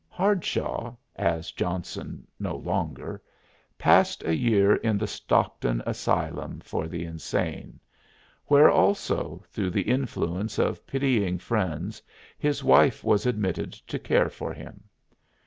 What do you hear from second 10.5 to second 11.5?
of pitying